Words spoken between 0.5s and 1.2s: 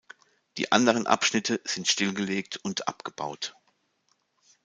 Die anderen